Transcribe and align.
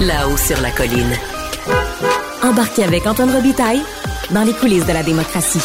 là-haut 0.00 0.36
sur 0.36 0.60
la 0.60 0.70
colline. 0.70 1.12
Embarquez 2.42 2.84
avec 2.84 3.06
Antoine 3.06 3.30
Robitaille 3.30 3.82
dans 4.30 4.42
les 4.42 4.52
coulisses 4.52 4.86
de 4.86 4.92
la 4.92 5.02
démocratie. 5.02 5.60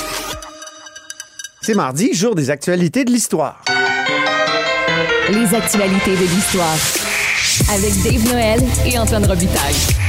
C'est 1.62 1.76
mardi, 1.76 2.14
jour 2.14 2.36
des 2.36 2.50
actualités 2.50 3.06
de 3.06 3.12
l'histoire. 3.12 3.62
Les 5.30 5.56
actualités 5.56 6.16
de 6.16 6.26
l'histoire 6.26 6.76
avec 7.74 7.94
Dave 8.04 8.34
Noël 8.34 8.60
et 8.86 8.98
Antoine 8.98 9.26
Robitaille. 9.26 10.03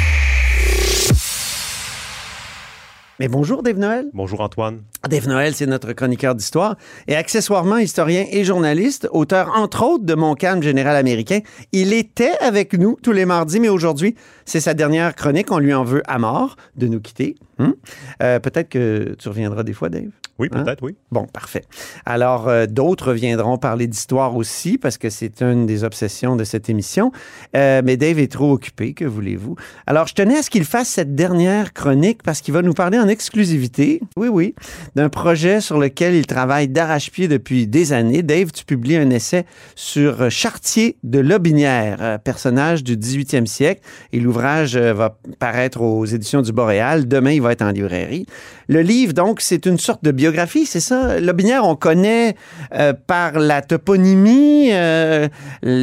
Mais 3.21 3.29
bonjour 3.29 3.63
Dave 3.63 3.79
Noël. 3.79 4.11
Bonjour 4.13 4.41
Antoine. 4.41 4.83
Dave 5.09 5.29
Noël, 5.29 5.55
c'est 5.55 5.67
notre 5.67 5.93
chroniqueur 5.93 6.35
d'histoire 6.35 6.77
et 7.07 7.15
accessoirement 7.15 7.79
historien 7.79 8.27
et 8.29 8.43
journaliste, 8.43 9.09
auteur 9.13 9.53
entre 9.55 9.85
autres 9.85 10.05
de 10.05 10.15
Mon 10.15 10.35
calme 10.35 10.65
général 10.65 10.97
américain. 10.97 11.39
Il 11.71 11.93
était 11.93 12.37
avec 12.41 12.73
nous 12.73 12.99
tous 13.01 13.13
les 13.13 13.25
mardis, 13.25 13.61
mais 13.61 13.69
aujourd'hui, 13.69 14.17
c'est 14.47 14.59
sa 14.59 14.75
dernière 14.75 15.15
chronique. 15.15 15.53
On 15.53 15.59
lui 15.59 15.73
en 15.73 15.85
veut 15.85 16.03
à 16.09 16.19
mort 16.19 16.57
de 16.77 16.89
nous 16.89 17.01
quitter. 17.01 17.37
Hum? 17.61 17.77
Euh, 18.21 18.41
peut-être 18.41 18.69
que 18.69 19.15
tu 19.17 19.29
reviendras 19.29 19.63
des 19.63 19.75
fois, 19.75 19.91
Dave? 19.91 20.11
Oui, 20.39 20.49
Hein? 20.53 20.65
peut-être, 20.65 20.83
oui. 20.83 20.97
Bon, 21.13 21.27
parfait. 21.27 21.63
Alors, 22.07 22.49
euh, 22.49 22.67
d'autres 22.67 23.13
viendront 23.13 23.57
parler 23.57 23.87
d'histoire 23.87 24.35
aussi, 24.37 24.79
parce 24.79 24.99
que 24.99 25.09
c'est 25.11 25.43
une 25.43 25.65
des 25.67 25.85
obsessions 25.85 26.35
de 26.35 26.43
cette 26.45 26.69
émission. 26.69 27.13
Euh, 27.57 27.83
mais 27.85 27.97
Dave 27.97 28.19
est 28.19 28.33
trop 28.33 28.53
occupé, 28.53 28.95
que 28.95 29.05
voulez-vous? 29.05 29.55
Alors, 29.87 30.07
je 30.09 30.15
tenais 30.15 30.39
à 30.39 30.43
ce 30.43 30.51
qu'il 30.51 30.65
fasse 30.65 30.89
cette 30.89 31.15
dernière 31.15 31.73
chronique, 31.73 32.23
parce 32.23 32.41
qu'il 32.41 32.53
va 32.53 32.63
nous 32.63 32.73
parler 32.73 32.99
en 32.99 33.07
exclusivité, 33.07 34.01
oui, 34.17 34.29
oui, 34.29 34.55
d'un 34.97 35.09
projet 35.09 35.61
sur 35.61 35.79
lequel 35.79 36.15
il 36.15 36.27
travaille 36.27 36.67
d'arrache-pied 36.69 37.29
depuis 37.29 37.67
des 37.67 37.93
années. 37.93 38.23
Dave, 38.23 38.51
tu 38.51 38.65
publies 38.65 38.97
un 38.97 39.11
essai 39.11 39.45
sur 39.77 40.31
Chartier 40.31 40.97
de 41.05 41.21
Lobinière, 41.21 41.99
euh, 42.01 42.19
personnage 42.19 42.83
du 42.83 42.97
18e 42.97 43.47
siècle, 43.47 43.83
et 44.13 44.19
l'ouvrage 44.19 44.77
va 44.77 45.17
paraître 45.39 45.81
aux 45.81 46.05
éditions 46.05 46.43
du 46.43 46.53
Boréal. 46.53 47.07
Demain, 47.07 47.31
il 47.31 47.43
va 47.43 47.53
être 47.53 47.63
en 47.63 47.71
librairie. 47.71 48.27
Le 48.69 48.81
livre, 48.81 49.13
donc, 49.13 49.41
c'est 49.41 49.67
une 49.67 49.79
sorte 49.79 50.03
de 50.03 50.11
biographie, 50.25 50.65
c'est 50.65 50.81
ça? 50.81 51.21
Lobinière, 51.21 51.69
on 51.69 51.77
connaît 51.77 52.35
euh, 52.75 52.95
par 52.95 53.39
la 53.39 53.61
toponymie. 53.61 54.71
euh, 54.73 55.29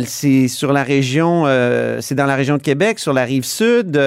c'est 0.03 0.47
sur 0.47 0.73
la 0.73 0.81
région, 0.81 1.43
euh, 1.45 1.99
c'est 2.01 2.15
dans 2.15 2.25
la 2.25 2.35
région 2.35 2.57
de 2.57 2.63
Québec, 2.63 2.97
sur 2.97 3.13
la 3.13 3.23
rive 3.23 3.43
sud. 3.43 4.01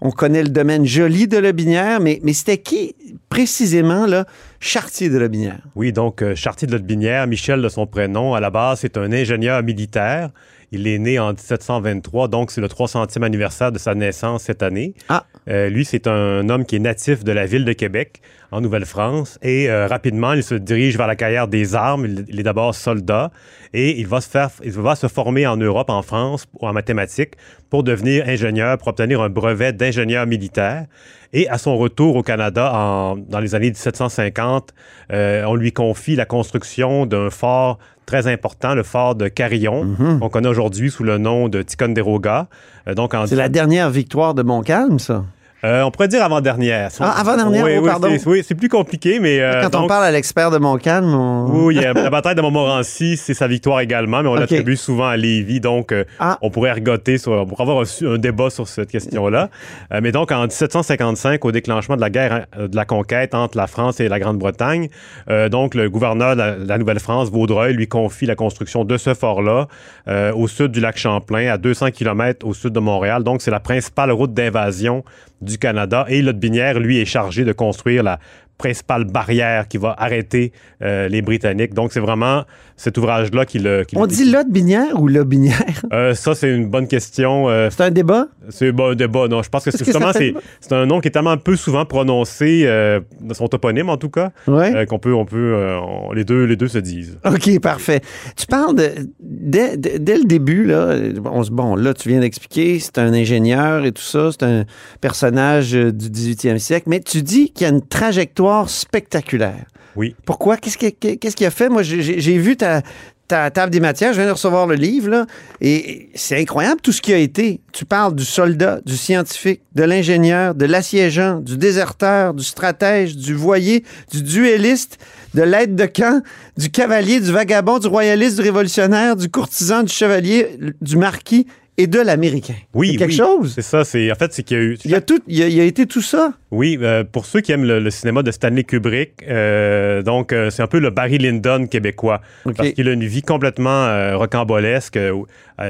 on 0.00 0.10
connaît 0.12 0.44
le 0.44 0.50
domaine 0.50 0.86
joli 0.86 1.26
de 1.26 1.38
Lobinière, 1.38 1.98
mais, 1.98 2.20
mais 2.22 2.32
c'était 2.32 2.58
qui 2.58 2.94
précisément, 3.28 4.06
là, 4.06 4.24
Chartier 4.60 5.08
de 5.08 5.18
Lobinière? 5.18 5.58
Oui, 5.74 5.92
donc 5.92 6.22
Chartier 6.34 6.68
de 6.68 6.72
Lotbinière, 6.72 7.26
Michel 7.26 7.60
de 7.60 7.68
son 7.68 7.88
prénom, 7.88 8.34
à 8.34 8.40
la 8.40 8.50
base, 8.50 8.78
c'est 8.82 8.96
un 8.96 9.10
ingénieur 9.10 9.64
militaire. 9.64 10.30
Il 10.72 10.86
est 10.86 10.98
né 10.98 11.18
en 11.18 11.32
1723, 11.32 12.28
donc 12.28 12.50
c'est 12.50 12.60
le 12.60 12.66
300e 12.68 13.22
anniversaire 13.22 13.70
de 13.70 13.78
sa 13.78 13.94
naissance 13.94 14.44
cette 14.44 14.62
année. 14.62 14.94
Ah. 15.08 15.24
Euh, 15.48 15.68
lui, 15.68 15.84
c'est 15.84 16.06
un 16.06 16.48
homme 16.48 16.64
qui 16.64 16.76
est 16.76 16.80
natif 16.80 17.22
de 17.22 17.32
la 17.32 17.46
ville 17.46 17.64
de 17.64 17.72
Québec, 17.72 18.20
en 18.52 18.60
Nouvelle-France, 18.60 19.38
et 19.42 19.68
euh, 19.68 19.86
rapidement, 19.86 20.32
il 20.32 20.42
se 20.42 20.54
dirige 20.54 20.96
vers 20.96 21.06
la 21.06 21.16
carrière 21.16 21.48
des 21.48 21.74
armes. 21.74 22.04
Il, 22.06 22.24
il 22.28 22.40
est 22.40 22.42
d'abord 22.44 22.74
soldat, 22.74 23.30
et 23.74 23.98
il 23.98 24.06
va 24.06 24.20
se 24.20 24.28
faire, 24.28 24.50
il 24.64 24.70
va 24.72 24.94
se 24.94 25.08
former 25.08 25.46
en 25.46 25.56
Europe, 25.56 25.90
en 25.90 26.02
France, 26.02 26.46
en 26.60 26.72
mathématiques, 26.72 27.34
pour 27.70 27.82
devenir 27.82 28.28
ingénieur, 28.28 28.78
pour 28.78 28.88
obtenir 28.88 29.20
un 29.20 29.28
brevet 29.28 29.72
d'ingénieur 29.72 30.26
militaire. 30.26 30.86
Et 31.32 31.48
à 31.48 31.58
son 31.58 31.76
retour 31.76 32.14
au 32.16 32.22
Canada 32.22 32.72
en- 32.72 33.16
dans 33.16 33.40
les 33.40 33.54
années 33.54 33.70
1750, 33.70 34.72
euh, 35.12 35.42
on 35.46 35.54
lui 35.56 35.72
confie 35.72 36.14
la 36.16 36.24
construction 36.24 37.04
d'un 37.04 37.30
fort 37.30 37.78
très 38.06 38.28
important, 38.28 38.74
le 38.76 38.84
fort 38.84 39.16
de 39.16 39.26
Carillon, 39.26 39.96
qu'on 40.20 40.28
connaît 40.28 40.48
aujourd'hui 40.48 40.92
sous 40.92 41.02
le 41.02 41.18
nom 41.18 41.48
de 41.48 41.62
Ticonderoga. 41.62 42.46
Euh, 42.86 42.94
donc 42.94 43.14
C'est 43.26 43.34
la 43.34 43.48
dernière 43.48 43.90
victoire 43.90 44.34
de 44.34 44.42
Montcalm, 44.44 45.00
ça? 45.00 45.24
Euh, 45.66 45.82
on 45.82 45.90
pourrait 45.90 46.08
dire 46.08 46.22
avant-dernière. 46.24 46.90
Ah, 47.00 47.20
avant-dernière, 47.20 47.64
oui, 47.64 47.72
oh, 47.78 47.80
oui, 47.82 47.88
pardon. 47.88 48.08
c'est- 48.10 48.26
Oui, 48.26 48.42
c'est 48.46 48.54
plus 48.54 48.68
compliqué, 48.68 49.18
mais... 49.20 49.40
euh, 49.40 49.62
Quand 49.68 49.84
on 49.84 49.86
parle 49.88 50.04
à 50.04 50.10
l'expert 50.10 50.50
de 50.50 50.58
Montcalm, 50.58 51.12
on... 51.12 51.64
Oui, 51.66 51.74
la 51.94 52.10
bataille 52.10 52.34
de 52.36 52.40
Montmorency, 52.40 53.16
c'est 53.16 53.34
sa 53.34 53.48
victoire 53.48 53.80
également, 53.80 54.22
mais 54.22 54.28
on 54.28 54.34
l'attribue 54.34 54.76
souvent 54.76 55.08
à 55.08 55.16
Lévis, 55.16 55.60
donc 55.60 55.92
euh, 55.92 56.04
Ah. 56.20 56.38
on 56.42 56.50
pourrait 56.50 56.72
regoter, 56.72 57.18
sur, 57.18 57.32
on 57.32 57.46
pourrait 57.46 57.62
avoir 57.62 57.78
un, 57.84 58.06
un 58.14 58.18
débat 58.18 58.50
sur 58.50 58.68
cette 58.68 58.90
question-là. 58.90 59.50
Euh, 59.92 60.00
mais 60.02 60.12
donc, 60.12 60.30
en 60.32 60.42
1755, 60.42 61.44
au 61.44 61.52
déclenchement 61.52 61.96
de 61.96 62.00
la 62.00 62.10
guerre 62.10 62.46
euh, 62.58 62.68
de 62.68 62.76
la 62.76 62.84
conquête 62.84 63.34
entre 63.34 63.56
la 63.56 63.66
France 63.66 63.98
et 64.00 64.08
la 64.08 64.18
Grande-Bretagne, 64.20 64.88
euh, 65.30 65.48
donc 65.48 65.74
le 65.74 65.90
gouverneur 65.90 66.34
de 66.36 66.40
la, 66.40 66.56
la 66.56 66.78
Nouvelle-France, 66.78 67.30
Vaudreuil, 67.30 67.74
lui 67.74 67.88
confie 67.88 68.26
la 68.26 68.34
construction 68.36 68.84
de 68.84 68.96
ce 68.96 69.14
fort-là 69.14 69.66
euh, 70.08 70.32
au 70.34 70.48
sud 70.48 70.70
du 70.72 70.80
lac 70.80 70.96
Champlain, 70.96 71.48
à 71.52 71.58
200 71.58 71.90
km 71.90 72.46
au 72.46 72.54
sud 72.54 72.72
de 72.72 72.80
Montréal. 72.80 73.24
Donc, 73.24 73.42
c'est 73.42 73.50
la 73.50 73.60
principale 73.60 74.10
route 74.12 74.32
d'invasion 74.34 75.02
du 75.40 75.58
Canada. 75.58 76.06
Et 76.08 76.22
Lotbinière, 76.22 76.80
lui, 76.80 76.98
est 76.98 77.04
chargé 77.04 77.44
de 77.44 77.52
construire 77.52 78.02
la 78.02 78.18
principale 78.58 79.04
barrière 79.04 79.68
qui 79.68 79.76
va 79.78 79.94
arrêter 79.98 80.52
euh, 80.82 81.08
les 81.08 81.22
Britanniques. 81.22 81.74
Donc, 81.74 81.92
c'est 81.92 82.00
vraiment 82.00 82.44
cet 82.76 82.98
ouvrage-là 82.98 83.44
qui 83.46 83.58
le... 83.58 83.84
qui 83.84 83.94
le 83.96 84.00
On 84.02 84.06
dit 84.06 84.30
Lotbinière 84.30 85.00
ou 85.00 85.08
Lobinière? 85.08 85.56
Euh, 85.92 86.14
ça, 86.14 86.34
c'est 86.34 86.52
une 86.54 86.66
bonne 86.68 86.88
question. 86.88 87.48
Euh, 87.48 87.68
C'est 87.70 87.82
un 87.84 87.90
débat? 87.90 88.26
c'est 88.50 88.72
bon, 88.72 88.94
débat, 88.96 89.28
non. 89.28 89.42
Je 89.42 89.48
pense 89.48 89.64
que 89.64 89.70
c'est 89.70 89.84
justement, 89.84 90.10
c'est, 90.12 90.34
un 90.72 90.84
nom 90.86 91.00
qui 91.00 91.08
est 91.08 91.10
tellement 91.12 91.36
peu 91.36 91.54
souvent 91.56 91.84
prononcé, 91.84 92.62
euh, 92.64 93.00
dans 93.20 93.34
son 93.34 93.46
toponyme 93.48 93.88
en 93.88 93.96
tout 93.96 94.08
cas, 94.10 94.30
Ouais. 94.46 94.84
qu'on 94.86 94.98
peut, 94.98 95.14
on 95.14 95.24
peut, 95.24 95.54
on- 95.80 96.12
les 96.12 96.24
deux, 96.24 96.44
les 96.44 96.56
deux 96.56 96.68
se 96.68 96.78
disent. 96.78 97.18
OK, 97.24 97.60
parfait. 97.60 98.00
Tu 98.36 98.46
parles 98.46 98.74
de. 98.74 98.90
Dès, 99.20 99.76
dès- 99.76 100.16
le 100.18 100.24
début, 100.24 100.64
là, 100.64 100.96
on 101.24 101.42
se- 101.44 101.50
bon, 101.50 101.76
là, 101.76 101.94
tu 101.94 102.08
viens 102.08 102.20
d'expliquer, 102.20 102.78
c'est 102.80 102.98
un 102.98 103.12
ingénieur 103.12 103.84
et 103.84 103.92
tout 103.92 104.02
ça, 104.02 104.30
c'est 104.32 104.42
un 104.44 104.64
personnage 105.00 105.72
du 105.72 106.10
18e 106.10 106.58
siècle, 106.58 106.86
mais 106.88 107.00
tu 107.00 107.22
dis 107.22 107.50
qu'il 107.52 107.66
y 107.66 107.70
a 107.70 107.72
une 107.72 107.86
trajectoire 107.86 108.45
spectaculaire. 108.70 109.64
Oui. 109.96 110.14
Pourquoi? 110.24 110.56
Qu'est-ce 110.56 110.78
qui- 110.78 110.92
qu'est-ce 110.92 111.36
a 111.44 111.50
fait? 111.50 111.68
Moi, 111.68 111.82
j'ai- 111.82 112.20
vu 112.38 112.56
ta, 112.56 112.82
ta 113.28 113.50
table 113.50 113.72
des 113.72 113.80
matières, 113.80 114.12
je 114.12 114.18
viens 114.18 114.26
de 114.28 114.32
recevoir 114.32 114.66
le 114.66 114.74
livre, 114.74 115.08
là, 115.08 115.26
et 115.60 116.10
c'est 116.14 116.38
incroyable 116.40 116.80
tout 116.80 116.92
ce 116.92 117.00
qui 117.00 117.12
a 117.12 117.18
été. 117.18 117.60
Tu 117.72 117.84
parles 117.84 118.14
du 118.14 118.24
soldat, 118.24 118.80
du 118.84 118.96
scientifique, 118.96 119.62
de 119.74 119.82
l'ingénieur, 119.84 120.54
de 120.54 120.64
l'assiégeant, 120.66 121.40
du 121.40 121.56
déserteur, 121.56 122.34
du 122.34 122.44
stratège, 122.44 123.16
du 123.16 123.34
voyer, 123.34 123.84
du 124.12 124.22
duelliste, 124.22 124.98
de 125.34 125.42
l'aide 125.42 125.74
de 125.74 125.86
camp, 125.86 126.22
du 126.56 126.70
cavalier, 126.70 127.20
du 127.20 127.32
vagabond, 127.32 127.78
du 127.78 127.86
royaliste, 127.88 128.36
du 128.36 128.42
révolutionnaire, 128.42 129.16
du 129.16 129.28
courtisan, 129.28 129.82
du 129.82 129.92
chevalier, 129.92 130.58
du 130.80 130.96
marquis 130.96 131.46
et 131.78 131.86
de 131.86 132.00
l'américain. 132.00 132.54
Oui, 132.74 132.92
C'est 132.92 132.96
quelque 132.96 133.10
oui. 133.10 133.16
chose. 133.16 133.52
C'est 133.54 133.62
ça. 133.62 133.84
C'est 133.84 134.10
en 134.10 134.14
fait, 134.14 134.32
c'est 134.32 134.42
qu'il 134.42 134.56
y 134.56 134.60
a 134.60 134.62
eu. 134.62 134.78
Il 134.84 134.90
y 134.90 134.94
a 134.94 135.00
tout, 135.00 135.20
il 135.26 135.36
y 135.36 135.42
a, 135.42 135.48
il 135.48 135.54
y 135.54 135.60
a 135.60 135.64
été 135.64 135.86
tout 135.86 136.00
ça. 136.00 136.32
Oui, 136.50 136.78
euh, 136.80 137.04
pour 137.04 137.26
ceux 137.26 137.40
qui 137.40 137.52
aiment 137.52 137.64
le, 137.64 137.80
le 137.80 137.90
cinéma 137.90 138.22
de 138.22 138.30
Stanley 138.30 138.64
Kubrick, 138.64 139.12
euh, 139.28 140.02
donc 140.02 140.32
euh, 140.32 140.48
c'est 140.50 140.62
un 140.62 140.66
peu 140.66 140.78
le 140.78 140.90
Barry 140.90 141.18
Lyndon 141.18 141.66
québécois, 141.66 142.22
OK. 142.46 142.56
parce 142.56 142.70
qu'il 142.70 142.88
a 142.88 142.92
une 142.92 143.04
vie 143.04 143.22
complètement 143.22 144.16
rocambolesque. 144.16 144.98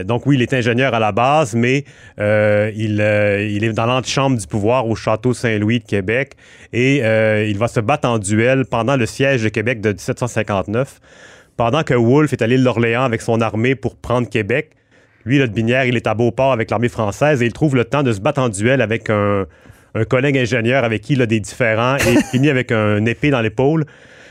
Donc 0.04 0.26
oui, 0.26 0.36
il 0.36 0.42
est 0.42 0.52
ingénieur 0.52 0.94
à 0.94 0.98
la 0.98 1.12
base, 1.12 1.54
mais 1.54 1.84
il, 2.18 3.00
il 3.50 3.64
est 3.64 3.72
dans 3.72 3.86
l'antichambre 3.86 4.36
du 4.38 4.46
pouvoir 4.46 4.86
au 4.86 4.94
château 4.94 5.32
Saint-Louis 5.34 5.80
de 5.80 5.84
Québec 5.84 6.32
et 6.72 6.98
il 7.48 7.58
va 7.58 7.68
se 7.68 7.80
battre 7.80 8.08
en 8.08 8.18
duel 8.18 8.64
pendant 8.70 8.96
le 8.96 9.06
siège 9.06 9.42
de 9.42 9.48
Québec 9.48 9.80
de 9.80 9.90
1759. 9.90 11.00
Pendant 11.56 11.82
que 11.82 11.94
Wolfe 11.94 12.32
est 12.32 12.42
à 12.42 12.46
l'île 12.46 12.64
d'Orléans 12.64 13.04
avec 13.04 13.22
son 13.22 13.40
armée 13.40 13.74
pour 13.74 13.96
prendre 13.96 14.28
Québec, 14.28 14.72
lui, 15.26 15.38
le 15.38 15.46
Binière, 15.48 15.84
il 15.84 15.96
est 15.96 16.06
à 16.06 16.14
Beauport 16.14 16.52
avec 16.52 16.70
l'armée 16.70 16.88
française 16.88 17.42
et 17.42 17.46
il 17.46 17.52
trouve 17.52 17.74
le 17.74 17.84
temps 17.84 18.02
de 18.02 18.12
se 18.12 18.20
battre 18.20 18.40
en 18.40 18.48
duel 18.48 18.80
avec 18.80 19.10
un, 19.10 19.46
un 19.94 20.04
collègue 20.04 20.38
ingénieur 20.38 20.84
avec 20.84 21.02
qui 21.02 21.14
il 21.14 21.22
a 21.22 21.26
des 21.26 21.40
différends 21.40 21.96
et 21.96 22.12
il 22.12 22.22
finit 22.30 22.48
avec 22.48 22.70
un 22.72 23.04
épée 23.04 23.30
dans 23.30 23.40
l'épaule. 23.40 23.84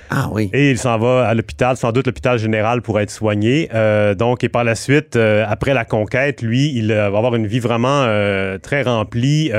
Ah 0.09 0.29
oui. 0.31 0.49
Et 0.53 0.71
il 0.71 0.77
s'en 0.77 0.97
va 0.97 1.27
à 1.27 1.33
l'hôpital, 1.33 1.77
sans 1.77 1.91
doute 1.91 2.05
l'hôpital 2.05 2.37
général 2.37 2.81
pour 2.81 2.99
être 2.99 3.09
soigné. 3.09 3.69
Euh, 3.73 4.13
donc, 4.13 4.43
et 4.43 4.49
par 4.49 4.63
la 4.63 4.75
suite, 4.75 5.15
euh, 5.15 5.43
après 5.47 5.73
la 5.73 5.83
conquête, 5.83 6.41
lui, 6.41 6.71
il 6.75 6.91
euh, 6.91 7.09
va 7.09 7.17
avoir 7.17 7.35
une 7.35 7.47
vie 7.47 7.59
vraiment 7.59 8.03
euh, 8.03 8.57
très 8.57 8.83
remplie. 8.83 9.49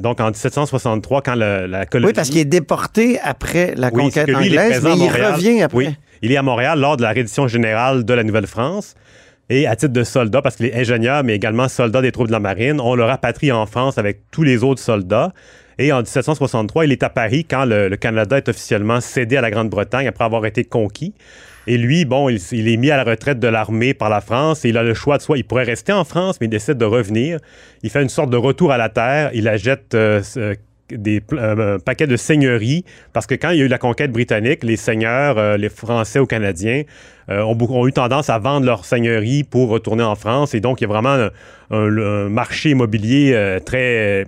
Donc, 0.00 0.20
en 0.20 0.28
1763, 0.28 1.22
quand 1.22 1.34
la, 1.34 1.66
la 1.66 1.84
colonie... 1.84 2.08
Oui, 2.08 2.12
parce 2.14 2.30
qu'il 2.30 2.38
est 2.38 2.44
déporté 2.44 3.18
après 3.22 3.74
la 3.76 3.90
Oui, 3.92 4.04
conquête 4.04 4.28
lui, 4.28 4.46
il 4.46 4.58
anglaise, 4.58 4.80
présent 4.80 4.96
mais 4.96 5.04
il 5.04 5.10
revient 5.10 5.62
après. 5.62 5.76
Oui, 5.76 5.96
il 6.22 6.32
est 6.32 6.36
à 6.36 6.42
Montréal 6.42 6.78
lors 6.78 6.96
de 6.96 7.02
la 7.02 7.10
reddition 7.10 7.48
générale 7.48 8.04
de 8.04 8.14
la 8.14 8.22
Nouvelle-France. 8.22 8.94
Et 9.50 9.66
à 9.66 9.76
titre 9.76 9.92
de 9.92 10.04
soldat, 10.04 10.42
parce 10.42 10.56
qu'il 10.56 10.66
est 10.66 10.74
ingénieur, 10.74 11.24
mais 11.24 11.34
également 11.34 11.68
soldat 11.68 12.02
des 12.02 12.12
troupes 12.12 12.26
de 12.26 12.32
la 12.32 12.40
marine, 12.40 12.80
on 12.80 12.94
le 12.94 13.04
rapatrie 13.04 13.50
en 13.50 13.64
France 13.66 13.96
avec 13.96 14.20
tous 14.30 14.42
les 14.42 14.62
autres 14.62 14.82
soldats. 14.82 15.32
Et 15.78 15.92
en 15.92 15.98
1763, 15.98 16.84
il 16.86 16.92
est 16.92 17.02
à 17.02 17.08
Paris 17.08 17.46
quand 17.48 17.64
le, 17.64 17.88
Canada 17.96 18.36
est 18.36 18.48
officiellement 18.48 19.00
cédé 19.00 19.36
à 19.36 19.40
la 19.40 19.50
Grande-Bretagne 19.50 20.06
après 20.08 20.24
avoir 20.24 20.44
été 20.44 20.64
conquis. 20.64 21.14
Et 21.66 21.78
lui, 21.78 22.04
bon, 22.04 22.28
il, 22.28 22.68
est 22.68 22.76
mis 22.76 22.90
à 22.90 22.96
la 22.96 23.04
retraite 23.04 23.38
de 23.38 23.48
l'armée 23.48 23.94
par 23.94 24.08
la 24.08 24.20
France 24.20 24.64
et 24.64 24.70
il 24.70 24.76
a 24.76 24.82
le 24.82 24.94
choix 24.94 25.18
de 25.18 25.22
soit 25.22 25.36
il 25.38 25.44
pourrait 25.44 25.64
rester 25.64 25.92
en 25.92 26.04
France, 26.04 26.38
mais 26.40 26.46
il 26.46 26.50
décide 26.50 26.78
de 26.78 26.84
revenir. 26.84 27.38
Il 27.82 27.90
fait 27.90 28.02
une 28.02 28.08
sorte 28.08 28.30
de 28.30 28.36
retour 28.36 28.72
à 28.72 28.78
la 28.78 28.88
terre. 28.88 29.30
Il 29.34 29.46
achète 29.48 29.94
euh, 29.94 30.22
ce- 30.22 30.56
des 30.90 31.22
un 31.32 31.78
paquet 31.78 32.06
de 32.06 32.16
seigneuries, 32.16 32.84
parce 33.12 33.26
que 33.26 33.34
quand 33.34 33.50
il 33.50 33.58
y 33.58 33.62
a 33.62 33.64
eu 33.64 33.68
la 33.68 33.78
conquête 33.78 34.12
britannique, 34.12 34.64
les 34.64 34.76
seigneurs, 34.76 35.56
les 35.56 35.68
Français 35.68 36.18
ou 36.18 36.26
Canadiens, 36.26 36.82
ont, 37.28 37.56
ont, 37.60 37.86
eu 37.86 37.92
tendance 37.92 38.30
à 38.30 38.38
vendre 38.38 38.64
leurs 38.64 38.84
seigneuries 38.84 39.44
pour 39.44 39.68
retourner 39.68 40.02
en 40.02 40.14
France. 40.14 40.54
Et 40.54 40.60
donc, 40.60 40.80
il 40.80 40.84
y 40.84 40.86
a 40.86 40.88
vraiment 40.88 41.28
un 41.70 42.28
marché 42.28 42.70
immobilier 42.70 43.58
très 43.66 44.26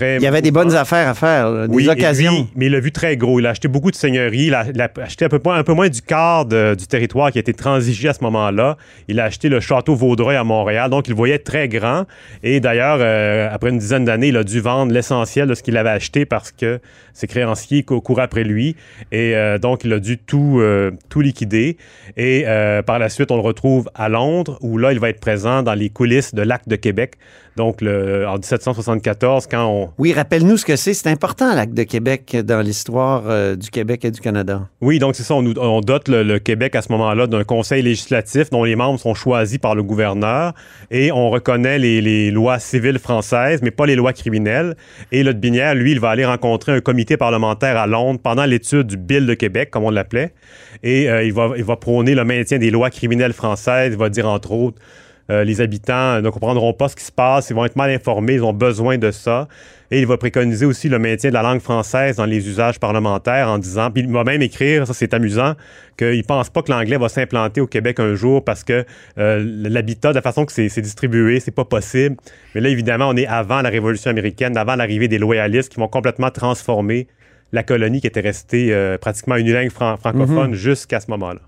il 0.00 0.22
y 0.22 0.26
avait 0.26 0.42
des 0.42 0.50
bonnes 0.50 0.74
affaires 0.74 1.08
à 1.08 1.14
faire, 1.14 1.68
des 1.68 1.88
occasions. 1.88 2.48
mais 2.54 2.66
il 2.66 2.74
a 2.74 2.80
vu 2.80 2.92
très 2.92 3.16
gros. 3.16 3.40
Il 3.40 3.46
a 3.46 3.50
acheté 3.50 3.68
beaucoup 3.68 3.90
de 3.90 3.96
seigneuries. 3.96 4.46
Il 4.46 4.54
a, 4.54 4.90
acheté 5.02 5.24
un 5.24 5.28
peu, 5.28 5.40
un 5.46 5.62
peu, 5.62 5.72
moins 5.72 5.88
du 5.88 6.02
quart 6.02 6.44
du 6.44 6.86
territoire 6.86 7.32
qui 7.32 7.38
a 7.38 7.40
été 7.40 7.54
transigé 7.54 8.08
à 8.08 8.12
ce 8.12 8.22
moment-là. 8.24 8.76
Il 9.08 9.18
a 9.18 9.24
acheté 9.24 9.48
le 9.48 9.60
château 9.60 9.94
Vaudreuil 9.94 10.36
à 10.36 10.44
Montréal. 10.44 10.90
Donc, 10.90 11.08
il 11.08 11.14
voyait 11.14 11.38
très 11.38 11.68
grand. 11.68 12.04
Et 12.42 12.60
d'ailleurs, 12.60 12.98
euh, 13.00 13.48
après 13.50 13.70
une 13.70 13.78
dizaine 13.78 14.04
d'années, 14.04 14.28
il 14.28 14.36
a 14.36 14.44
dû 14.44 14.60
vendre 14.60 14.92
l'essentiel 14.92 15.48
de 15.48 15.54
ce 15.54 15.62
qu'il 15.62 15.76
avait 15.76 15.90
acheté 15.90 16.26
parce 16.26 16.52
que 16.52 16.80
ses 17.14 17.26
créanciers 17.26 17.82
couraient 17.82 18.22
après 18.22 18.44
lui. 18.44 18.76
Et 19.10 19.34
euh, 19.34 19.58
donc, 19.58 19.84
il 19.84 19.92
a 19.92 19.98
dû 19.98 20.18
tout, 20.18 20.58
euh, 20.60 20.90
tout 21.08 21.20
liquider. 21.20 21.78
Et 22.16 22.44
par 22.86 22.98
la 22.98 23.08
suite, 23.08 23.30
on 23.30 23.36
le 23.36 23.42
retrouve 23.42 23.90
à 23.94 24.08
Londres, 24.08 24.58
où 24.60 24.78
là, 24.78 24.92
il 24.92 25.00
va 25.00 25.08
être 25.08 25.20
présent 25.20 25.62
dans 25.62 25.74
les 25.74 25.88
coulisses 25.88 26.34
de 26.34 26.42
l'Acte 26.42 26.68
de 26.68 26.76
Québec. 26.76 27.14
Donc, 27.58 27.80
le, 27.80 28.24
en 28.28 28.34
1774, 28.34 29.48
quand 29.48 29.66
on... 29.66 29.90
Oui, 29.98 30.12
rappelle-nous 30.12 30.58
ce 30.58 30.64
que 30.64 30.76
c'est. 30.76 30.94
C'est 30.94 31.08
important, 31.08 31.56
l'acte 31.56 31.74
de 31.74 31.82
Québec, 31.82 32.36
dans 32.44 32.60
l'histoire 32.60 33.24
euh, 33.26 33.56
du 33.56 33.68
Québec 33.70 34.04
et 34.04 34.12
du 34.12 34.20
Canada. 34.20 34.68
Oui, 34.80 35.00
donc 35.00 35.16
c'est 35.16 35.24
ça. 35.24 35.34
On, 35.34 35.80
dote 35.80 36.06
le, 36.06 36.38
Québec 36.38 36.76
à 36.76 36.82
ce 36.82 36.92
moment-là 36.92 37.26
d'un 37.26 37.42
conseil 37.42 37.82
législatif 37.82 38.50
dont 38.50 38.62
les 38.62 38.76
membres 38.76 39.00
sont 39.00 39.12
choisis 39.12 39.58
par 39.58 39.74
le 39.74 39.82
gouverneur 39.82 40.52
et 40.92 41.10
on 41.10 41.30
reconnaît 41.30 41.80
les, 41.80 42.30
lois 42.30 42.60
civiles 42.60 43.00
françaises, 43.00 43.58
mais 43.60 43.72
pas 43.72 43.86
les 43.86 43.96
lois 43.96 44.12
criminelles. 44.12 44.76
Et 45.10 45.24
le 45.24 45.32
Binière, 45.32 45.74
lui, 45.74 45.90
il 45.90 45.98
va 45.98 46.10
aller 46.10 46.24
rencontrer 46.24 46.70
un 46.70 46.80
comité 46.80 47.16
parlementaire 47.16 47.76
à 47.76 47.88
Londres 47.88 48.20
pendant 48.22 48.44
l'étude 48.44 48.86
du 48.86 48.96
Bill 48.96 49.26
de 49.26 49.34
Québec, 49.34 49.70
comme 49.72 49.82
on 49.82 49.90
l'appelait. 49.90 50.32
Et 50.84 51.10
euh, 51.10 51.24
il, 51.24 51.32
va, 51.32 51.50
il 51.56 51.64
va 51.64 51.74
prôner 51.74 52.14
le 52.14 52.24
maintien 52.24 52.58
des 52.58 52.70
lois 52.70 52.90
criminelles 52.90 53.32
françaises. 53.32 53.94
Il 53.94 53.98
va 53.98 54.10
dire, 54.10 54.28
entre 54.28 54.52
autres, 54.52 54.80
euh, 55.30 55.44
les 55.44 55.60
habitants 55.60 56.20
ne 56.20 56.30
comprendront 56.30 56.72
pas 56.72 56.88
ce 56.88 56.96
qui 56.96 57.04
se 57.04 57.12
passe, 57.12 57.50
ils 57.50 57.54
vont 57.54 57.64
être 57.64 57.76
mal 57.76 57.90
informés, 57.90 58.34
ils 58.34 58.44
ont 58.44 58.52
besoin 58.52 58.98
de 58.98 59.10
ça. 59.10 59.48
Et 59.90 60.00
il 60.00 60.06
va 60.06 60.18
préconiser 60.18 60.66
aussi 60.66 60.88
le 60.88 60.98
maintien 60.98 61.30
de 61.30 61.34
la 61.34 61.42
langue 61.42 61.60
française 61.60 62.16
dans 62.16 62.26
les 62.26 62.46
usages 62.46 62.78
parlementaires 62.78 63.48
en 63.48 63.58
disant, 63.58 63.90
puis 63.90 64.02
il 64.02 64.12
va 64.12 64.22
même 64.22 64.42
écrire, 64.42 64.86
ça 64.86 64.92
c'est 64.92 65.14
amusant, 65.14 65.54
qu'il 65.96 66.18
ne 66.18 66.22
pense 66.22 66.50
pas 66.50 66.62
que 66.62 66.70
l'anglais 66.70 66.98
va 66.98 67.08
s'implanter 67.08 67.60
au 67.62 67.66
Québec 67.66 67.98
un 67.98 68.14
jour 68.14 68.44
parce 68.44 68.64
que 68.64 68.84
euh, 69.18 69.42
l'habitat, 69.44 70.10
de 70.10 70.16
la 70.16 70.22
façon 70.22 70.44
que 70.44 70.52
c'est 70.52 70.80
distribué, 70.80 71.40
c'est 71.40 71.54
pas 71.54 71.64
possible. 71.64 72.16
Mais 72.54 72.60
là, 72.60 72.68
évidemment, 72.68 73.08
on 73.08 73.16
est 73.16 73.26
avant 73.26 73.62
la 73.62 73.70
Révolution 73.70 74.10
américaine, 74.10 74.56
avant 74.58 74.76
l'arrivée 74.76 75.08
des 75.08 75.18
loyalistes 75.18 75.72
qui 75.72 75.80
vont 75.80 75.88
complètement 75.88 76.30
transformer 76.30 77.06
la 77.52 77.62
colonie 77.62 78.02
qui 78.02 78.06
était 78.06 78.20
restée 78.20 78.74
euh, 78.74 78.98
pratiquement 78.98 79.36
une 79.36 79.50
langue 79.50 79.70
francophone 79.70 80.52
mm-hmm. 80.52 80.54
jusqu'à 80.54 81.00
ce 81.00 81.10
moment-là. 81.10 81.40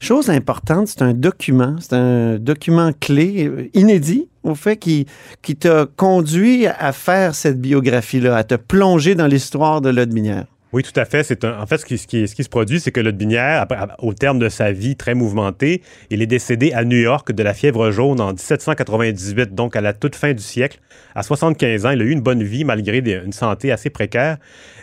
Chose 0.00 0.30
importante, 0.30 0.88
c'est 0.88 1.02
un 1.02 1.12
document, 1.12 1.76
c'est 1.80 1.94
un 1.94 2.38
document 2.38 2.92
clé, 2.98 3.46
euh, 3.46 3.68
inédit, 3.74 4.28
au 4.42 4.54
fait, 4.54 4.76
qui, 4.76 5.06
qui 5.42 5.56
t'a 5.56 5.86
conduit 5.96 6.66
à 6.66 6.92
faire 6.92 7.34
cette 7.34 7.60
biographie-là, 7.60 8.36
à 8.36 8.44
te 8.44 8.54
plonger 8.54 9.14
dans 9.14 9.26
l'histoire 9.26 9.80
de 9.80 9.90
Lodminière. 9.90 10.46
Oui, 10.76 10.82
tout 10.82 11.00
à 11.00 11.06
fait. 11.06 11.22
C'est 11.22 11.42
en 11.46 11.64
fait, 11.64 11.78
ce 11.78 11.86
qui, 11.86 12.28
se 12.28 12.48
produit, 12.50 12.80
c'est 12.80 12.92
que 12.92 13.00
Lodbinière, 13.00 13.64
au 14.00 14.12
terme 14.12 14.38
de 14.38 14.50
sa 14.50 14.72
vie 14.72 14.94
très 14.94 15.14
mouvementée, 15.14 15.80
il 16.10 16.20
est 16.20 16.26
décédé 16.26 16.74
à 16.74 16.84
New 16.84 16.98
York 16.98 17.32
de 17.32 17.42
la 17.42 17.54
fièvre 17.54 17.90
jaune 17.90 18.20
en 18.20 18.32
1798, 18.32 19.54
donc 19.54 19.74
à 19.74 19.80
la 19.80 19.94
toute 19.94 20.14
fin 20.14 20.34
du 20.34 20.42
siècle. 20.42 20.78
À 21.14 21.22
75 21.22 21.86
ans, 21.86 21.90
il 21.92 22.02
a 22.02 22.04
eu 22.04 22.10
une 22.10 22.20
bonne 22.20 22.42
vie 22.42 22.64
malgré 22.64 22.98
une 22.98 23.32
santé 23.32 23.72
assez 23.72 23.88
précaire. 23.88 24.36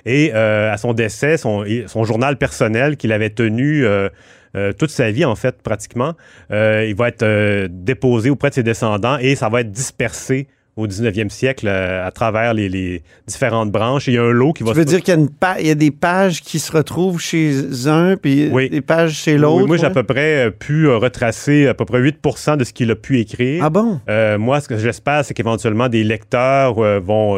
Et 0.03 0.31
euh, 0.33 0.73
à 0.73 0.77
son 0.77 0.93
décès, 0.93 1.37
son, 1.37 1.63
journal 2.03 2.39
personnel 2.39 2.97
qu'il 2.97 3.11
avait 3.11 3.29
tenu... 3.29 3.85
Euh, 3.85 4.09
euh, 4.55 4.71
toute 4.71 4.91
sa 4.91 5.09
vie, 5.09 5.25
en 5.25 5.35
fait, 5.35 5.63
pratiquement. 5.63 6.13
Il 6.51 6.95
va 6.95 7.07
être 7.07 7.67
déposé 7.67 8.31
auprès 8.31 8.49
de 8.49 8.55
ses 8.55 8.63
descendants 8.63 9.17
et 9.19 9.35
ça 9.35 9.49
va 9.49 9.61
être 9.61 9.71
dispersé 9.71 10.47
au 10.75 10.87
19e 10.87 11.29
siècle 11.29 11.67
à 11.67 12.09
travers 12.11 12.53
les, 12.53 13.03
différentes 13.27 13.71
branches. 13.71 14.07
il 14.07 14.15
y 14.15 14.17
a 14.17 14.23
un 14.23 14.31
lot 14.31 14.53
qui 14.53 14.63
va... 14.63 14.71
Tu 14.71 14.79
veux 14.79 14.85
dire 14.85 15.01
qu'il 15.01 15.29
y, 15.59 15.69
a 15.69 15.75
des 15.75 15.91
pages 15.91 16.41
qui 16.41 16.59
se 16.59 16.71
retrouvent 16.71 17.19
chez 17.19 17.87
un, 17.87 18.17
puis 18.17 18.49
des 18.49 18.81
pages 18.81 19.13
chez 19.13 19.37
l'autre? 19.37 19.61
Oui, 19.61 19.67
moi, 19.67 19.77
j'ai 19.77 19.85
à 19.85 19.91
peu 19.91 20.03
près 20.03 20.51
pu 20.51 20.87
retracer 20.87 21.67
à 21.67 21.73
peu 21.73 21.85
près 21.85 22.01
8% 22.01 22.57
de 22.57 22.63
ce 22.63 22.73
qu'il 22.73 22.89
a 22.91 22.95
pu 22.95 23.19
écrire. 23.19 23.63
Ah 23.63 23.69
bon? 23.69 23.99
moi, 24.39 24.61
ce 24.61 24.67
que 24.67 24.77
j'espère, 24.77 25.23
c'est 25.25 25.33
qu'éventuellement, 25.33 25.89
des 25.89 26.03
lecteurs 26.03 26.75
vont 27.01 27.37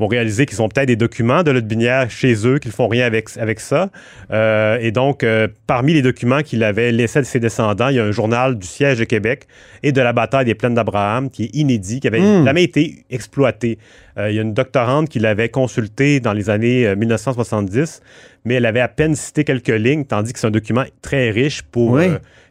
vont 0.00 0.08
réaliser 0.08 0.46
qu'ils 0.46 0.60
ont 0.62 0.68
peut-être 0.68 0.88
des 0.88 0.96
documents 0.96 1.42
de 1.42 1.60
Binière 1.60 2.10
chez 2.10 2.46
eux, 2.46 2.58
qu'ils 2.58 2.72
font 2.72 2.88
rien 2.88 3.04
avec, 3.04 3.28
avec 3.36 3.60
ça. 3.60 3.90
Euh, 4.32 4.78
et 4.80 4.92
donc, 4.92 5.22
euh, 5.22 5.46
parmi 5.66 5.92
les 5.92 6.02
documents 6.02 6.40
qu'il 6.40 6.64
avait 6.64 6.90
laissés 6.90 7.20
à 7.20 7.24
ses 7.24 7.38
descendants, 7.38 7.88
il 7.88 7.96
y 7.96 8.00
a 8.00 8.04
un 8.04 8.10
journal 8.10 8.58
du 8.58 8.66
siège 8.66 8.98
de 8.98 9.04
Québec 9.04 9.46
et 9.82 9.92
de 9.92 10.00
la 10.00 10.12
bataille 10.12 10.46
des 10.46 10.54
plaines 10.54 10.74
d'Abraham 10.74 11.30
qui 11.30 11.44
est 11.44 11.54
inédit, 11.54 12.00
qui 12.00 12.08
avait 12.08 12.20
hmm. 12.20 12.44
jamais 12.44 12.64
été 12.64 13.04
exploité. 13.10 13.78
Euh, 14.16 14.30
il 14.30 14.36
y 14.36 14.38
a 14.38 14.42
une 14.42 14.54
doctorante 14.54 15.08
qui 15.08 15.18
l'avait 15.18 15.50
consulté 15.50 16.18
dans 16.18 16.32
les 16.32 16.48
années 16.48 16.96
1970, 16.96 18.00
mais 18.44 18.54
elle 18.54 18.66
avait 18.66 18.80
à 18.80 18.88
peine 18.88 19.14
cité 19.14 19.44
quelques 19.44 19.68
lignes, 19.68 20.04
tandis 20.04 20.32
que 20.32 20.38
c'est 20.38 20.46
un 20.46 20.50
document 20.50 20.84
très 21.02 21.30
riche 21.30 21.62
pour 21.62 21.98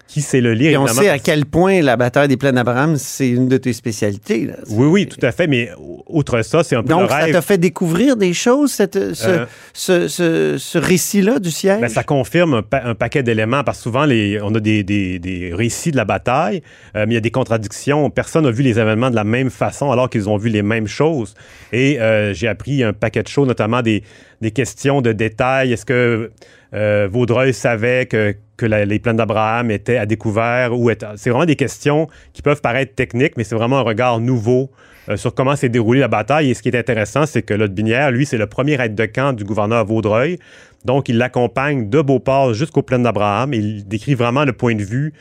qui 0.10 0.22
sait 0.22 0.42
le 0.42 0.54
lire. 0.54 0.72
Et 0.72 0.78
on 0.78 0.88
sait 0.88 1.08
à 1.08 1.20
quel 1.20 1.46
point 1.46 1.82
la 1.82 1.96
bataille 1.96 2.28
des 2.28 2.36
plaines 2.36 2.56
d'Abraham, 2.56 2.98
c'est 2.98 3.30
une 3.30 3.48
de 3.48 3.58
tes 3.58 3.74
spécialités. 3.74 4.50
Oui, 4.70 4.88
oui, 4.88 5.08
tout 5.08 5.24
à 5.24 5.32
fait. 5.32 5.46
Mais 5.46 5.70
outre 6.08 6.42
ça, 6.42 6.64
c'est 6.64 6.76
un 6.76 6.82
peu 6.82 6.90
Donc, 6.90 7.02
le 7.02 7.16
rêve. 7.16 7.28
ça 7.28 7.32
t'a 7.34 7.42
fait 7.44 7.60
découvrir 7.60 8.18
des 8.18 8.34
choses, 8.34 8.72
cette, 8.72 9.14
ce, 9.14 9.46
euh. 9.92 10.58
ce, 10.58 10.78
récit-là 10.78 11.38
du 11.38 11.52
siège? 11.52 11.82
Ben, 11.82 11.90
ça 11.90 12.04
confirme 12.04 12.64
un, 12.72 12.96
paquet 12.96 13.22
d'éléments, 13.22 13.64
parce 13.64 13.78
que 13.78 13.84
souvent, 13.84 14.06
les, 14.06 14.42
on 14.42 14.54
a 14.56 14.60
des, 14.60 14.84
des, 14.84 15.20
des 15.20 15.54
récits 15.54 15.92
de 15.92 15.98
la 15.98 16.06
bataille, 16.06 16.64
euh, 16.96 17.06
mais 17.06 17.14
il 17.14 17.16
y 17.16 17.18
a 17.18 17.22
des 17.22 17.32
contradictions. 17.32 18.10
Personne 18.10 18.46
n'a 18.46 18.52
vu 18.52 18.64
les 18.64 18.80
événements 18.80 19.12
de 19.12 19.16
la 19.16 19.24
même 19.24 19.52
façon, 19.52 19.92
alors 19.92 20.10
qu'ils 20.10 20.28
ont 20.28 20.38
vu 20.38 20.50
les 20.50 20.64
mêmes 20.64 20.88
choses. 20.88 21.36
Et 21.72 22.02
euh, 22.02 22.34
j'ai 22.34 22.48
appris 22.48 22.84
un 22.84 22.94
paquet 22.94 23.22
de 23.22 23.28
choses, 23.28 23.48
notamment 23.48 23.84
des, 23.84 24.02
des 24.42 24.52
questions 24.52 25.02
de 25.02 25.12
détails. 25.12 25.74
Est-ce 25.74 25.86
que 25.86 26.32
Vaudreuil 26.72 27.54
savait 27.54 28.06
que 28.06 28.36
que 28.60 28.66
les 28.66 29.00
plaines 29.00 29.16
d'Abraham 29.16 29.72
étaient 29.72 29.98
à 29.98 30.06
découvert 30.06 30.78
ou 30.78 30.92
c'est 31.16 31.30
vraiment 31.30 31.46
des 31.46 31.56
questions 31.56 32.08
qui 32.34 32.42
peuvent 32.42 32.62
paraître 32.62 32.94
techniques, 32.94 33.38
mais 33.38 33.46
c'est 33.46 33.56
vraiment 33.56 33.80
un 33.80 33.84
regard 33.84 34.20
nouveau 34.20 34.70
euh, 35.08 35.18
sur 35.18 35.34
comment 35.34 35.56
s'est 35.56 35.70
déroulée 35.70 36.02
la 36.02 36.08
bataille. 36.08 36.52
Et 36.52 36.54
ce 36.54 36.62
qui 36.62 36.70
est 36.70 36.78
intéressant, 36.78 37.26
c'est 37.26 37.42
que 37.42 37.68
Binière, 37.68 38.12
lui, 38.12 38.26
c'est 38.26 38.38
le 38.38 38.48
premier 38.48 38.80
aide 38.82 38.96
de 38.96 39.06
camp 39.06 39.34
du 39.34 39.46
gouverneur 39.46 39.86
Vaudreuil. 39.86 40.38
Donc, 40.86 41.10
il 41.10 41.18
l'accompagne 41.18 41.90
de 41.90 42.02
Beauport 42.02 42.54
jusqu'aux 42.54 42.84
plaines 42.84 43.04
d'Abraham. 43.04 43.54
Il 43.54 43.88
décrit 43.88 44.14
vraiment 44.14 44.44
le 44.44 44.54
point 44.54 44.76
de 44.76 44.84
vue 44.84 45.14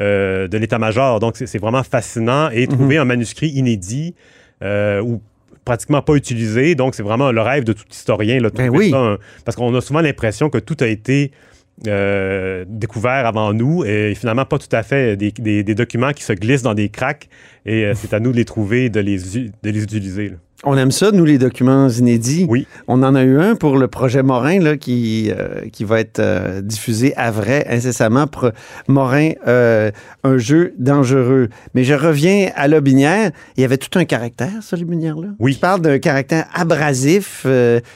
euh, 0.00 0.46
de 0.46 0.58
l'état-major. 0.58 1.18
Donc, 1.18 1.36
c'est 1.36 1.58
vraiment 1.58 1.82
fascinant. 1.82 2.50
Et 2.50 2.66
mhm. 2.66 2.74
trouver 2.74 2.98
un 2.98 3.04
manuscrit 3.04 3.48
inédit 3.48 4.14
euh, 4.62 5.00
ou 5.00 5.20
pratiquement 5.64 6.02
pas 6.02 6.14
utilisé. 6.14 6.74
Donc, 6.74 6.94
c'est 6.94 7.02
vraiment 7.02 7.32
le 7.32 7.40
rêve 7.40 7.64
de 7.64 7.72
tout 7.72 7.84
historien. 7.90 8.40
Là, 8.40 8.50
ben 8.54 8.70
oui. 8.70 8.92
parce 9.44 9.56
qu'on 9.56 9.74
a 9.74 9.80
souvent 9.80 10.00
l'impression 10.00 10.50
que 10.50 10.58
tout 10.58 10.76
a 10.80 10.86
été 10.86 11.32
euh, 11.88 12.64
découvert 12.68 13.26
avant 13.26 13.52
nous 13.52 13.84
et 13.84 14.14
finalement 14.14 14.44
pas 14.44 14.58
tout 14.58 14.68
à 14.70 14.82
fait 14.82 15.16
des, 15.16 15.74
documents 15.74 16.12
qui 16.12 16.22
se 16.22 16.32
glissent 16.32 16.62
dans 16.62 16.74
des 16.74 16.90
cracks 16.90 17.28
et 17.66 17.86
euh, 17.86 17.94
c'est 17.96 18.12
à 18.12 18.20
nous 18.20 18.30
de 18.30 18.36
les 18.36 18.44
trouver, 18.44 18.88
de 18.88 19.00
les, 19.00 19.16
de 19.16 19.70
les 19.70 19.82
utiliser. 19.82 20.32
On 20.64 20.76
aime 20.76 20.92
ça, 20.92 21.10
nous, 21.10 21.24
les 21.24 21.38
documents 21.38 21.88
inédits. 21.88 22.46
Oui. 22.48 22.68
On 22.86 23.02
en 23.02 23.16
a 23.16 23.24
eu 23.24 23.40
un 23.40 23.56
pour 23.56 23.76
le 23.76 23.88
projet 23.88 24.22
Morin, 24.22 24.60
là, 24.60 24.76
qui, 24.76 25.28
euh, 25.30 25.68
qui 25.72 25.82
va 25.82 25.98
être 25.98 26.20
euh, 26.20 26.60
diffusé 26.60 27.16
à 27.16 27.32
vrai 27.32 27.66
incessamment. 27.68 28.28
Pour 28.28 28.50
Morin, 28.86 29.32
euh, 29.48 29.90
un 30.22 30.38
jeu 30.38 30.72
dangereux. 30.78 31.48
Mais 31.74 31.82
je 31.82 31.94
reviens 31.94 32.50
à 32.54 32.68
Lobinière. 32.68 33.32
Il 33.56 33.62
y 33.62 33.64
avait 33.64 33.76
tout 33.76 33.98
un 33.98 34.04
caractère, 34.04 34.52
ça, 34.60 34.76
Lobinière-là. 34.76 35.30
Oui. 35.40 35.54
Tu 35.54 35.60
parles 35.60 35.80
d'un 35.80 35.98
caractère 35.98 36.46
abrasif. 36.54 37.44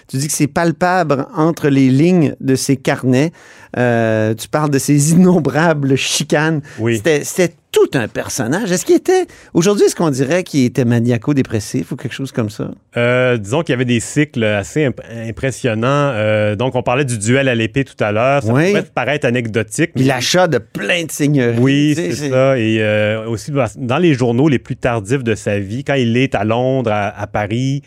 tu 0.09 0.17
dis 0.17 0.27
que 0.27 0.33
c'est 0.33 0.49
palpable 0.49 1.27
entre 1.37 1.69
les 1.69 1.89
lignes 1.89 2.35
de 2.41 2.57
ses 2.57 2.77
carnets. 2.77 3.31
tu 3.75 4.49
parles 4.51 4.71
de 4.71 4.79
ces 4.81 5.13
innombrables 5.13 5.95
chicanes. 5.97 6.63
Oui. 6.81 7.01
C'était 7.23 7.53
tout 7.77 7.99
un 7.99 8.09
personnage. 8.09 8.73
Est-ce 8.73 8.87
qu'il 8.87 8.97
était. 8.97 9.27
Aujourd'hui, 9.53 9.85
est-ce 9.85 9.97
qu'on 9.97 10.09
dirait 10.09 10.45
qu'il 10.45 10.65
était 10.65 10.87
maniaco-dépressif 10.87 11.93
ou 11.93 11.97
quelque 11.97 12.15
chose 12.15 12.33
comme 12.33 12.49
ça? 12.49 12.71
Euh, 12.97 13.37
disons 13.37 13.61
qu'il 13.61 13.73
y 13.73 13.75
avait 13.75 13.85
des 13.85 14.01
cycles 14.01 14.45
assez 14.45 14.89
impressionnants. 15.29 16.11
Euh, 16.15 16.57
donc, 16.57 16.75
on 16.75 16.83
parlait 16.83 17.05
du 17.05 17.19
duel 17.19 17.49
à 17.49 17.55
l'épée 17.55 17.85
tout 17.85 18.03
à 18.03 18.13
l'heure. 18.13 18.43
Ça 18.43 18.49
pourrait 18.49 18.83
paraître 18.95 19.27
anecdotique. 19.27 19.93
Puis 19.95 20.05
l'achat 20.05 20.49
de 20.49 20.57
plein 20.57 21.05
de 21.05 21.11
seigneuries. 21.11 21.59
Oui, 21.59 21.93
c'est 21.95 22.13
ça. 22.13 22.59
Et 22.59 22.79
euh, 22.81 23.27
aussi, 23.29 23.53
dans 23.77 23.99
les 23.99 24.15
journaux 24.15 24.49
les 24.49 24.59
plus 24.59 24.77
tardifs 24.77 25.23
de 25.23 25.35
sa 25.35 25.59
vie, 25.59 25.85
quand 25.85 25.95
il 25.95 26.17
est 26.17 26.35
à 26.35 26.45
Londres, 26.45 26.91
à, 26.93 27.27
Paris 27.27 27.83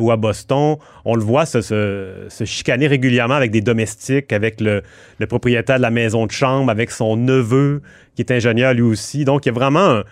ou 0.00 0.10
à 0.10 0.16
Boston, 0.18 0.76
on 1.06 1.14
le 1.14 1.22
voit 1.22 1.46
se, 1.46 2.28
chicaner 2.44 2.86
régulièrement 2.86 3.34
avec 3.34 3.50
des 3.50 3.62
domestiques, 3.62 4.34
avec 4.34 4.60
le, 4.60 4.82
le 5.18 5.26
propriétaire 5.26 5.78
de 5.78 5.82
la 5.82 5.90
maison 5.90 6.26
de 6.26 6.30
chambre, 6.30 6.70
avec 6.70 6.90
son 6.90 7.16
neveu 7.16 7.80
qui 8.24 8.32
est 8.32 8.36
ingénieur 8.36 8.74
lui 8.74 8.82
aussi. 8.82 9.24
Donc, 9.24 9.46
il 9.46 9.48
y 9.48 9.52
a 9.52 9.54
vraiment 9.54 10.02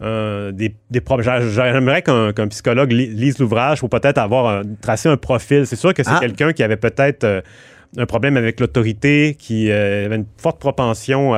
des, 0.00 0.74
des 0.90 1.00
problèmes. 1.00 1.48
J'aimerais 1.48 2.02
qu'un 2.02 2.48
psychologue 2.48 2.92
lise 2.92 3.38
l'ouvrage 3.38 3.80
pour 3.80 3.90
peut-être 3.90 4.18
avoir 4.18 4.62
tracé 4.80 5.08
un 5.08 5.16
profil. 5.16 5.66
C'est 5.66 5.76
sûr 5.76 5.92
que 5.92 6.02
c'est 6.02 6.10
ah. 6.10 6.20
quelqu'un 6.20 6.52
qui 6.52 6.62
avait 6.62 6.76
peut-être 6.76 7.24
euh, 7.24 7.40
un 7.96 8.06
problème 8.06 8.36
avec 8.36 8.60
l'autorité, 8.60 9.36
qui 9.38 9.70
euh, 9.70 10.06
avait 10.06 10.16
une 10.16 10.26
forte 10.36 10.60
propension 10.60 11.34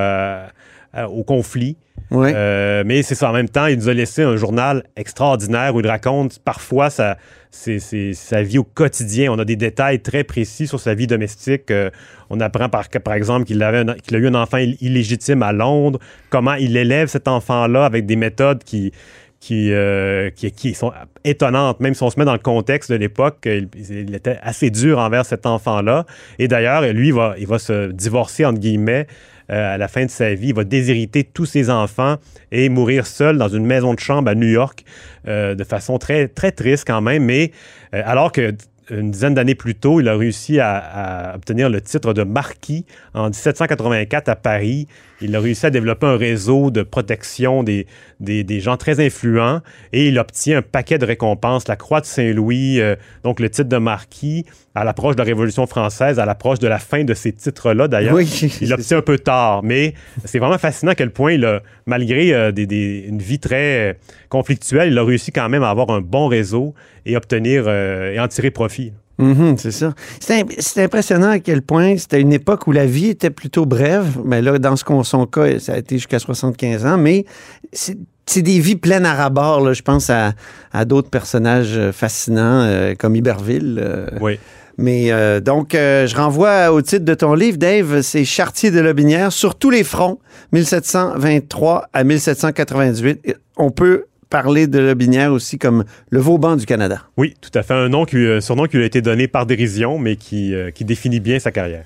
au 0.95 1.23
conflit. 1.23 1.77
Euh, 2.13 2.83
mais 2.85 3.03
c'est 3.03 3.15
ça. 3.15 3.31
En 3.31 3.33
même 3.33 3.49
temps, 3.49 3.67
il 3.67 3.77
nous 3.77 3.89
a 3.89 3.95
laissé 3.95 4.23
un 4.23 4.37
journal 4.37 4.85
extraordinaire 4.97 5.75
où 5.75 5.81
il 5.81 5.87
raconte 5.87 6.39
parfois 6.41 6.91
sa, 6.91 7.17
sa 7.51 8.43
vie 8.43 8.59
au 8.59 8.65
quotidien. 8.65 9.33
On 9.33 9.39
a 9.39 9.45
des 9.45 9.57
détails 9.57 10.01
très 10.01 10.25
précis 10.25 10.67
sur 10.67 10.81
sa 10.81 10.95
vie 10.95 11.07
domestique. 11.07 11.71
Euh, 11.71 11.91
on 12.29 12.41
apprend 12.41 12.69
par, 12.69 12.89
par 12.89 13.15
exemple 13.15 13.45
qu'il 13.45 13.63
avait 13.63 13.85
qu'il 14.03 14.17
a 14.17 14.19
eu 14.19 14.27
un 14.27 14.35
enfant 14.35 14.59
illégitime 14.59 15.43
à 15.43 15.53
Londres, 15.53 15.99
comment 16.31 16.55
il 16.55 16.77
élève 16.77 17.09
cet 17.09 17.29
enfant-là 17.29 17.85
avec 17.85 18.07
des 18.07 18.17
méthodes 18.17 18.63
qui, 18.65 18.93
qui, 19.41 19.73
euh, 19.73 20.31
qui, 20.31 20.75
sont 20.75 20.93
étonnantes, 21.25 21.81
même 21.81 21.95
si 21.95 22.03
on 22.03 22.11
se 22.11 22.19
met 22.19 22.27
dans 22.27 22.35
le 22.35 22.39
contexte 22.39 22.93
de 22.93 22.97
l'époque, 22.97 23.39
il, 23.47 23.69
il, 23.75 24.15
était 24.15 24.39
assez 24.43 24.71
dur 24.71 24.99
envers 24.99 25.25
cet 25.25 25.47
enfant-là. 25.47 26.05
Et 26.39 26.47
d'ailleurs, 26.47 26.83
lui, 26.93 27.09
il 27.09 27.15
va, 27.15 27.35
il 27.39 27.47
va 27.47 27.59
se 27.59 27.91
divorcer, 27.91 28.45
entre 28.45 28.61
guillemets, 28.61 29.07
euh, 29.51 29.75
à 29.75 29.79
la 29.79 29.89
fin 29.89 30.05
de 30.05 30.11
sa 30.11 30.33
vie. 30.33 30.49
Il 30.49 30.55
va 30.55 30.63
déshériter 30.63 31.25
tous 31.25 31.45
ses 31.45 31.71
enfants 31.71 32.19
et 32.53 32.69
mourir 32.69 33.05
seul 33.05 33.37
dans 33.37 33.49
une 33.49 33.67
maison 33.67 33.95
de 33.95 33.99
chambre 33.99 34.31
à 34.31 34.37
New 34.37 34.47
York 34.47 34.85
euh, 35.27 35.57
de 35.57 35.65
façon 35.65 35.99
très, 35.99 36.29
très 36.29 36.53
triste 36.53 36.85
quand 36.87 37.01
même. 37.01 37.25
Mais 37.25 37.51
euh, 37.93 38.01
alors 38.05 38.31
que 38.31 38.55
une 38.91 39.11
dizaine 39.11 39.35
d'années 39.35 39.57
plus 39.57 39.75
tôt, 39.75 40.01
il 40.01 40.09
a 40.09 40.17
réussi 40.17 40.61
à, 40.61 41.33
obtenir 41.35 41.69
le 41.69 41.81
titre 41.81 42.13
de 42.13 42.23
marquis 42.23 42.87
en 43.13 43.25
1784 43.25 44.29
à 44.29 44.37
Paris. 44.37 44.87
Il 45.23 45.37
a 45.37 45.41
réussi 45.41 45.67
à 45.67 45.71
développer 45.71 46.07
un 46.07 46.17
réseau 46.17 46.71
de 46.71 46.83
protection 46.83 47.63
des, 47.63 47.87
des, 48.21 48.61
gens 48.61 48.77
très 48.77 49.05
influents 49.05 49.61
et 49.93 50.09
il 50.09 50.19
obtient 50.19 50.59
un 50.59 50.63
paquet 50.63 50.99
de 50.99 51.05
récompenses, 51.05 51.69
la 51.69 51.77
Croix 51.77 52.01
de 52.01 52.07
Saint-Louis, 52.07 52.81
euh, 52.81 52.97
donc 53.23 53.41
le 53.41 53.51
titre 53.51 53.69
de 53.69 53.77
marquis, 53.77 54.47
à 54.75 54.85
l'approche 54.85 55.17
de 55.17 55.21
la 55.21 55.25
Révolution 55.25 55.67
française, 55.67 56.19
à 56.19 56.27
l'approche 56.27 56.59
de 56.59 56.69
la 56.69 56.79
fin 56.79 57.05
de 57.05 57.15
ces 57.15 57.33
titres-là 57.33 57.89
d'ailleurs. 57.89 58.15
Oui, 58.15 58.27
il 58.61 58.69
l'obtient 58.71 58.99
un 58.99 59.03
peu 59.03 59.19
tard, 59.19 59.63
mais 59.63 59.95
c'est 60.25 60.39
vraiment 60.39 60.59
fascinant 60.59 60.93
à 60.93 60.95
quel 60.95 61.11
point, 61.11 61.33
il 61.33 61.45
a, 61.45 61.63
malgré 61.87 62.33
euh, 62.33 62.53
des, 62.53 63.05
une 63.07 63.21
vie 63.21 63.39
très 63.39 63.99
conflictuelle, 64.29 64.91
il 64.91 64.99
a 64.99 65.05
réussi 65.05 65.33
quand 65.33 65.49
même 65.49 65.63
à 65.63 65.71
avoir 65.71 65.91
un 65.91 66.01
bon 66.01 66.29
réseau 66.29 66.75
et 67.07 67.17
obtenir 67.17 67.65
euh, 67.67 68.13
et 68.13 68.21
en 68.21 68.29
tirer 68.29 68.51
profit. 68.51 68.93
Mhm, 69.21 69.57
c'est 69.59 69.71
ça. 69.71 69.95
C'est 70.19 70.83
impressionnant 70.83 71.31
à 71.31 71.39
quel 71.39 71.63
point 71.63 71.97
c'était 71.97 72.21
une 72.21 72.33
époque 72.33 72.67
où 72.67 72.73
la 72.73 72.87
vie 72.87 73.09
était 73.09 73.31
plutôt 73.31 73.67
brève. 73.67 74.19
Mais 74.25 74.43
là, 74.43 74.59
dans 74.59 74.77
ce 74.77 74.85
son 75.05 75.27
cas, 75.27 75.59
ça 75.59 75.75
a 75.75 75.79
été 75.79 75.97
jusqu'à 75.97 76.19
75 76.19 76.87
ans. 76.87 76.99
Mais 76.99 77.25
c'est 77.73 78.43
des 78.43 78.61
vies 78.61 78.77
pleines 78.77 79.07
à 79.07 79.15
rabord. 79.15 79.75
Je 79.75 79.83
pense 79.83 80.11
à, 80.11 80.35
d'autres 80.85 81.11
personnages 81.11 81.77
euh, 81.77 81.93
fascinants 81.93 82.63
euh, 82.63 82.95
comme 82.99 83.17
Iberville. 83.17 84.09
oui. 84.21 84.39
Mais 84.79 85.11
donc, 85.43 85.73
je 85.75 86.17
renvoie 86.17 86.73
au 86.73 86.81
titre 86.81 87.05
de 87.05 87.13
ton 87.13 87.35
livre, 87.35 87.59
Dave, 87.59 88.01
c'est 88.01 88.25
Chartier 88.25 88.71
de 88.71 88.81
Lobinière 88.81 89.31
sur 89.31 89.55
tous 89.57 89.69
les 89.69 89.85
fronts, 89.85 90.19
1723 90.53 91.91
à 91.93 92.03
1798. 92.03 93.37
On 93.59 93.71
peut 93.71 94.05
parler 94.31 94.67
de 94.67 94.79
Lobinière 94.79 95.33
aussi 95.33 95.59
comme 95.59 95.85
le 96.09 96.21
Vauban 96.21 96.57
du 96.57 96.65
Canada. 96.65 97.03
Oui, 97.17 97.35
tout 97.41 97.51
à 97.59 97.63
fait. 97.63 97.75
Un 97.75 97.89
nom 97.89 98.05
qui, 98.05 98.17
euh, 98.17 98.41
surnom 98.41 98.67
qui 98.67 98.77
lui 98.77 98.85
a 98.85 98.87
été 98.87 99.03
donné 99.03 99.29
par 99.29 99.45
dérision, 99.45 99.99
mais 99.99 100.17
qui, 100.17 100.55
euh, 100.55 100.71
qui 100.71 100.85
définit 100.85 101.21
bien 101.21 101.39
sa 101.39 101.51
carrière. 101.51 101.85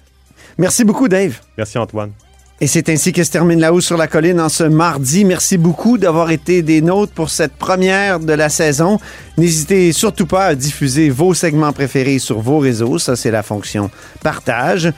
Merci 0.59 0.85
beaucoup, 0.85 1.09
Dave. 1.09 1.41
Merci, 1.57 1.79
Antoine. 1.79 2.13
Et 2.61 2.69
c'est 2.69 2.89
ainsi 2.89 3.13
que 3.13 3.25
se 3.25 3.31
termine 3.31 3.59
La 3.59 3.73
Hausse 3.73 3.87
sur 3.87 3.97
la 3.97 4.07
Colline 4.07 4.41
en 4.41 4.49
ce 4.49 4.63
mardi. 4.63 5.25
Merci 5.25 5.59
beaucoup 5.59 5.99
d'avoir 5.99 6.31
été 6.31 6.63
des 6.63 6.81
nôtres 6.83 7.13
pour 7.13 7.29
cette 7.31 7.55
première 7.55 8.21
de 8.21 8.33
la 8.33 8.49
saison. 8.49 9.01
N'hésitez 9.37 9.93
surtout 9.93 10.27
pas 10.27 10.47
à 10.47 10.55
diffuser 10.55 11.11
vos 11.11 11.35
segments 11.35 11.73
préférés 11.73 12.21
sur 12.21 12.39
vos 12.41 12.61
réseaux. 12.61 12.99
Ça, 12.99 13.17
c'est 13.17 13.33
la 13.33 13.43
fonction 13.43 13.91
partage. 14.23 14.93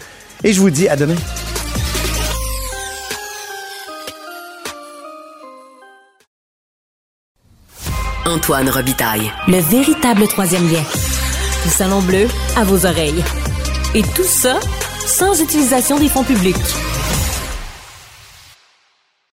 Et 0.45 0.53
je 0.53 0.61
vous 0.61 0.71
dis 0.71 0.87
à 0.87 0.97
demain. 0.97 1.17
Antoine 8.27 8.69
Robitaille. 8.69 9.31
Le 9.47 9.59
véritable 9.59 10.27
troisième 10.27 10.69
lien. 10.69 10.83
Le 11.65 11.71
Salon 11.71 12.03
Bleu 12.03 12.27
à 12.57 12.65
vos 12.65 12.85
oreilles. 12.85 13.23
Et 13.95 14.03
tout 14.03 14.25
ça 14.25 14.59
sans 15.07 15.41
utilisation 15.41 15.97
des 15.97 16.09
fonds 16.09 16.25
publics. 16.25 16.57